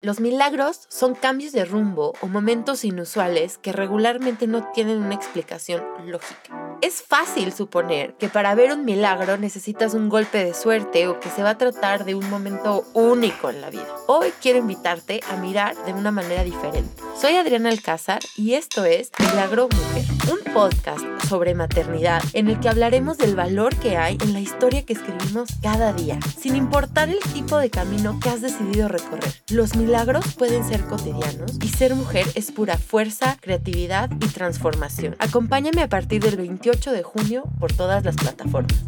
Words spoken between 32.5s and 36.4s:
pura fuerza, creatividad y transformación. Acompáñame a partir del